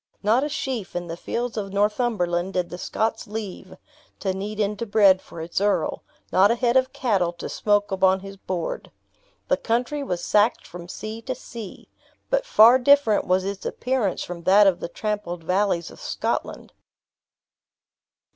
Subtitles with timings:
[0.23, 3.77] Not a sheaf in the fields of Northumberland did the Scots leave,
[4.19, 8.21] to knead into bread for its earl; not a head of cattle to smoke upon
[8.21, 8.89] his board.
[9.47, 11.87] The country was sacked from sea to sea.
[12.31, 16.73] But far different was its appearance from that of the trampled valleys of Scotland.